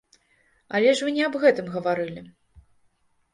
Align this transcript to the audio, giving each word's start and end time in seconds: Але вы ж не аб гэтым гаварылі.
Але 0.79 0.93
вы 0.93 0.97
ж 1.01 1.11
не 1.17 1.23
аб 1.27 1.37
гэтым 1.43 1.69
гаварылі. 1.75 2.25